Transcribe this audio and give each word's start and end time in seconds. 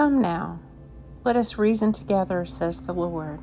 Come 0.00 0.22
now, 0.22 0.58
let 1.24 1.36
us 1.36 1.58
reason 1.58 1.92
together, 1.92 2.46
says 2.46 2.80
the 2.80 2.94
Lord. 2.94 3.38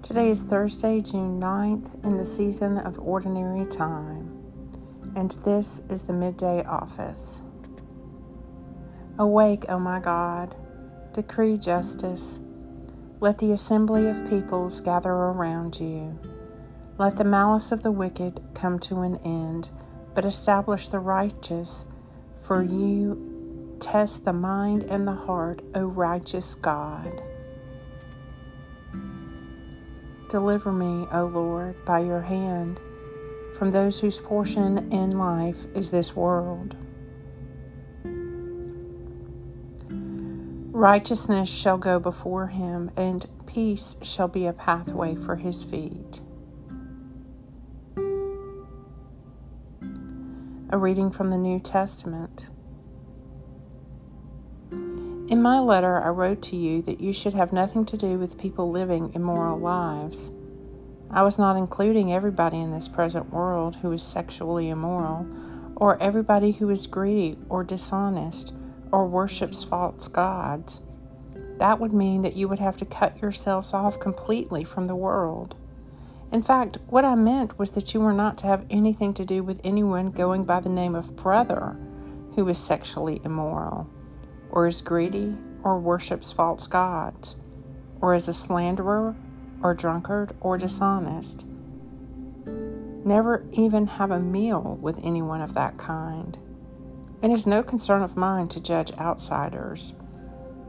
Today 0.00 0.28
is 0.28 0.44
Thursday, 0.44 1.00
June 1.00 1.40
9th, 1.40 2.04
in 2.04 2.18
the 2.18 2.24
season 2.24 2.78
of 2.78 3.00
ordinary 3.00 3.66
time, 3.66 4.30
and 5.16 5.32
this 5.44 5.82
is 5.90 6.04
the 6.04 6.12
midday 6.12 6.62
office. 6.62 7.42
Awake, 9.18 9.64
O 9.68 9.80
my 9.80 9.98
God, 9.98 10.54
decree 11.14 11.58
justice. 11.58 12.38
Let 13.18 13.38
the 13.38 13.50
assembly 13.50 14.06
of 14.06 14.30
peoples 14.30 14.80
gather 14.80 15.10
around 15.10 15.80
you. 15.80 16.16
Let 16.96 17.16
the 17.16 17.24
malice 17.24 17.72
of 17.72 17.82
the 17.82 17.90
wicked 17.90 18.40
come 18.54 18.78
to 18.78 19.00
an 19.00 19.16
end, 19.24 19.70
but 20.14 20.24
establish 20.24 20.86
the 20.86 21.00
righteous, 21.00 21.86
for 22.38 22.62
you 22.62 23.29
Test 23.80 24.24
the 24.24 24.32
mind 24.32 24.84
and 24.84 25.08
the 25.08 25.14
heart, 25.14 25.62
O 25.74 25.84
righteous 25.84 26.54
God. 26.54 27.22
Deliver 30.28 30.70
me, 30.70 31.06
O 31.10 31.24
Lord, 31.24 31.84
by 31.84 32.00
your 32.00 32.20
hand 32.20 32.78
from 33.54 33.70
those 33.72 34.00
whose 34.00 34.20
portion 34.20 34.92
in 34.92 35.10
life 35.18 35.66
is 35.74 35.90
this 35.90 36.14
world. 36.14 36.76
Righteousness 40.72 41.50
shall 41.50 41.78
go 41.78 41.98
before 41.98 42.46
him, 42.46 42.90
and 42.96 43.26
peace 43.46 43.96
shall 44.02 44.28
be 44.28 44.46
a 44.46 44.52
pathway 44.52 45.14
for 45.14 45.36
his 45.36 45.64
feet. 45.64 46.20
A 50.70 50.78
reading 50.78 51.10
from 51.10 51.30
the 51.30 51.36
New 51.36 51.58
Testament. 51.58 52.46
In 55.30 55.42
my 55.42 55.60
letter, 55.60 56.02
I 56.02 56.08
wrote 56.08 56.42
to 56.42 56.56
you 56.56 56.82
that 56.82 57.00
you 57.00 57.12
should 57.12 57.34
have 57.34 57.52
nothing 57.52 57.84
to 57.86 57.96
do 57.96 58.18
with 58.18 58.36
people 58.36 58.68
living 58.68 59.12
immoral 59.14 59.60
lives. 59.60 60.32
I 61.08 61.22
was 61.22 61.38
not 61.38 61.56
including 61.56 62.12
everybody 62.12 62.58
in 62.58 62.72
this 62.72 62.88
present 62.88 63.32
world 63.32 63.76
who 63.76 63.92
is 63.92 64.02
sexually 64.02 64.70
immoral, 64.70 65.28
or 65.76 66.02
everybody 66.02 66.50
who 66.50 66.68
is 66.68 66.88
greedy 66.88 67.38
or 67.48 67.62
dishonest 67.62 68.52
or 68.90 69.06
worships 69.06 69.62
false 69.62 70.08
gods. 70.08 70.80
That 71.58 71.78
would 71.78 71.92
mean 71.92 72.22
that 72.22 72.34
you 72.34 72.48
would 72.48 72.58
have 72.58 72.76
to 72.78 72.84
cut 72.84 73.22
yourselves 73.22 73.72
off 73.72 74.00
completely 74.00 74.64
from 74.64 74.88
the 74.88 74.96
world. 74.96 75.54
In 76.32 76.42
fact, 76.42 76.78
what 76.88 77.04
I 77.04 77.14
meant 77.14 77.56
was 77.56 77.70
that 77.70 77.94
you 77.94 78.00
were 78.00 78.12
not 78.12 78.36
to 78.38 78.48
have 78.48 78.66
anything 78.68 79.14
to 79.14 79.24
do 79.24 79.44
with 79.44 79.60
anyone 79.62 80.10
going 80.10 80.42
by 80.42 80.58
the 80.58 80.68
name 80.68 80.96
of 80.96 81.14
brother 81.14 81.76
who 82.34 82.48
is 82.48 82.58
sexually 82.58 83.20
immoral 83.24 83.88
or 84.50 84.66
is 84.66 84.82
greedy, 84.82 85.36
or 85.62 85.78
worships 85.78 86.32
false 86.32 86.66
gods, 86.66 87.36
or 88.00 88.14
is 88.14 88.28
a 88.28 88.32
slanderer, 88.32 89.14
or 89.62 89.74
drunkard, 89.74 90.34
or 90.40 90.58
dishonest. 90.58 91.44
Never 93.04 93.44
even 93.52 93.86
have 93.86 94.10
a 94.10 94.20
meal 94.20 94.78
with 94.80 95.00
anyone 95.02 95.40
of 95.40 95.54
that 95.54 95.78
kind. 95.78 96.38
It 97.22 97.30
is 97.30 97.46
no 97.46 97.62
concern 97.62 98.02
of 98.02 98.16
mine 98.16 98.48
to 98.48 98.60
judge 98.60 98.92
outsiders. 98.98 99.94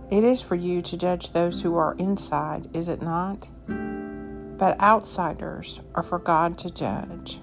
It 0.10 0.24
is 0.24 0.42
for 0.42 0.56
you 0.56 0.82
to 0.82 0.98
judge 0.98 1.32
those 1.32 1.62
who 1.62 1.76
are 1.78 1.96
inside, 1.96 2.70
is 2.74 2.88
it 2.90 3.02
not? 3.02 3.48
But 4.58 4.80
outsiders 4.80 5.80
are 5.96 6.04
for 6.04 6.20
God 6.20 6.58
to 6.60 6.70
judge. 6.70 7.40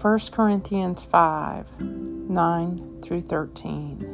1 0.00 0.18
Corinthians 0.32 1.04
5 1.04 2.11
9 2.32 3.02
through 3.02 3.20
13. 3.20 4.08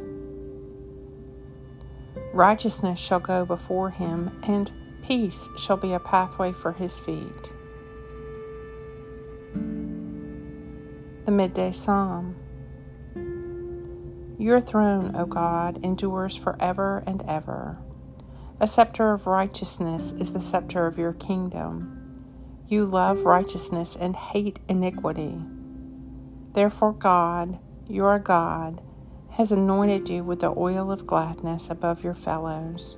Righteousness 2.33 2.99
shall 2.99 3.21
go 3.21 3.45
before 3.45 3.91
him, 3.91 4.41
and 4.43 4.73
peace 5.03 5.49
shall 5.57 5.77
be 5.77 5.93
a 5.93 6.01
pathway 6.01 6.51
for 6.51 6.73
his 6.73 6.99
feet. 6.99 7.53
The 11.25 11.31
Midday 11.31 11.71
Psalm. 11.71 12.35
Your 14.37 14.61
throne, 14.61 15.15
O 15.15 15.25
God, 15.25 15.79
endures 15.85 16.35
forever 16.35 17.05
and 17.07 17.23
ever. 17.23 17.79
A 18.59 18.67
scepter 18.67 19.13
of 19.13 19.29
righteousness 19.29 20.13
is 20.19 20.33
the 20.33 20.41
scepter 20.41 20.89
of 20.89 20.99
your 20.99 21.13
kingdom. 21.13 21.95
You 22.67 22.85
love 22.85 23.25
righteousness 23.25 23.95
and 23.95 24.17
hate 24.17 24.59
iniquity. 24.69 25.41
Therefore, 26.55 26.93
God, 26.93 27.61
your 27.89 28.19
God, 28.19 28.83
has 29.31 29.51
anointed 29.51 30.09
you 30.09 30.23
with 30.23 30.41
the 30.41 30.53
oil 30.57 30.91
of 30.93 31.07
gladness 31.07 31.71
above 31.71 32.05
your 32.05 32.15
fellows. 32.15 32.97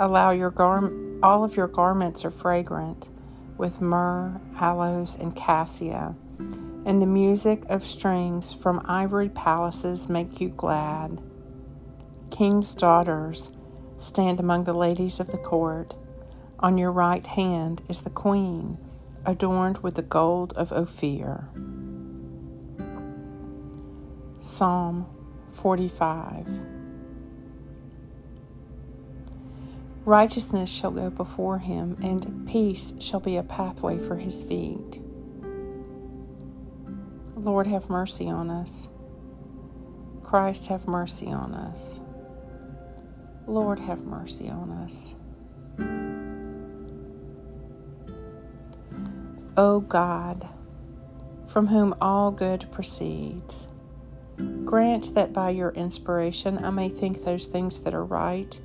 Allow 0.00 0.30
your 0.30 0.50
gar- 0.50 0.92
all 1.22 1.44
of 1.44 1.56
your 1.56 1.68
garments 1.68 2.24
are 2.24 2.30
fragrant 2.30 3.08
with 3.56 3.80
myrrh, 3.80 4.40
aloes, 4.60 5.16
and 5.16 5.34
cassia, 5.34 6.14
and 6.84 7.02
the 7.02 7.06
music 7.06 7.64
of 7.68 7.86
strings 7.86 8.54
from 8.54 8.80
ivory 8.86 9.28
palaces 9.28 10.08
make 10.08 10.40
you 10.40 10.48
glad. 10.48 11.20
King's 12.30 12.74
daughters 12.74 13.50
stand 13.98 14.40
among 14.40 14.64
the 14.64 14.74
ladies 14.74 15.20
of 15.20 15.28
the 15.28 15.38
court. 15.38 15.94
On 16.60 16.78
your 16.78 16.92
right 16.92 17.26
hand 17.26 17.82
is 17.88 18.02
the 18.02 18.10
queen, 18.10 18.78
adorned 19.26 19.78
with 19.78 19.96
the 19.96 20.02
gold 20.02 20.52
of 20.54 20.72
Ophir. 20.72 21.48
Psalm 24.48 25.06
45 25.52 26.48
Righteousness 30.06 30.70
shall 30.70 30.90
go 30.90 31.10
before 31.10 31.58
him, 31.58 31.98
and 32.02 32.48
peace 32.48 32.94
shall 32.98 33.20
be 33.20 33.36
a 33.36 33.42
pathway 33.42 33.98
for 33.98 34.16
his 34.16 34.42
feet. 34.42 35.02
Lord, 37.36 37.66
have 37.66 37.90
mercy 37.90 38.26
on 38.26 38.48
us. 38.48 38.88
Christ, 40.22 40.68
have 40.68 40.88
mercy 40.88 41.28
on 41.28 41.52
us. 41.52 42.00
Lord, 43.46 43.78
have 43.78 44.00
mercy 44.00 44.48
on 44.48 44.70
us. 44.70 45.14
O 49.58 49.80
God, 49.80 50.48
from 51.46 51.66
whom 51.66 51.94
all 52.00 52.30
good 52.30 52.66
proceeds, 52.72 53.68
Grant 54.64 55.14
that 55.14 55.32
by 55.32 55.50
your 55.50 55.70
inspiration 55.70 56.62
I 56.64 56.70
may 56.70 56.88
think 56.88 57.24
those 57.24 57.46
things 57.46 57.80
that 57.80 57.94
are 57.94 58.04
right, 58.04 58.58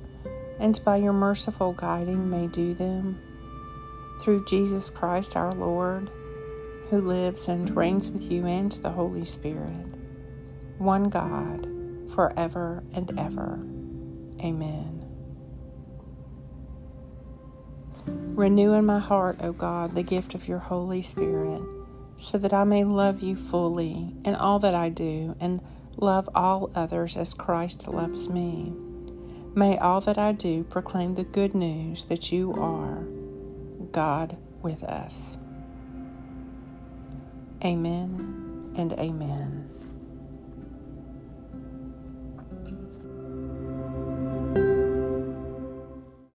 and 0.58 0.78
by 0.84 0.96
your 0.96 1.12
merciful 1.12 1.72
guiding 1.72 2.30
may 2.30 2.46
do 2.46 2.74
them. 2.74 3.20
Through 4.20 4.44
Jesus 4.44 4.90
Christ 4.90 5.36
our 5.36 5.52
Lord, 5.52 6.10
who 6.90 6.98
lives 6.98 7.48
and 7.48 7.74
reigns 7.74 8.10
with 8.10 8.30
you 8.30 8.46
and 8.46 8.70
the 8.72 8.90
Holy 8.90 9.24
Spirit, 9.24 9.86
one 10.78 11.08
God, 11.08 11.66
forever 12.14 12.84
and 12.92 13.18
ever. 13.18 13.58
Amen. 14.44 15.00
Renew 18.36 18.74
in 18.74 18.84
my 18.84 18.98
heart, 18.98 19.38
O 19.42 19.52
God, 19.52 19.94
the 19.94 20.02
gift 20.02 20.34
of 20.34 20.48
your 20.48 20.58
Holy 20.58 21.02
Spirit 21.02 21.62
so 22.16 22.38
that 22.38 22.52
I 22.52 22.64
may 22.64 22.84
love 22.84 23.22
you 23.22 23.36
fully 23.36 24.14
in 24.24 24.34
all 24.34 24.58
that 24.60 24.74
I 24.74 24.88
do 24.88 25.36
and 25.40 25.60
love 25.96 26.28
all 26.34 26.70
others 26.74 27.16
as 27.16 27.34
Christ 27.34 27.88
loves 27.88 28.28
me. 28.28 28.72
May 29.54 29.78
all 29.78 30.00
that 30.02 30.18
I 30.18 30.32
do 30.32 30.64
proclaim 30.64 31.14
the 31.14 31.24
good 31.24 31.54
news 31.54 32.06
that 32.06 32.32
you 32.32 32.52
are 32.54 33.04
God 33.92 34.36
with 34.62 34.82
us. 34.82 35.38
Amen 37.64 38.72
and 38.76 38.92
amen. 38.94 39.63